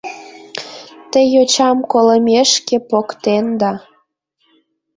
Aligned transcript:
—Те 1.11 1.19
йочам 1.33 1.77
колымешке 1.91 2.77
поктенда. 2.89 3.71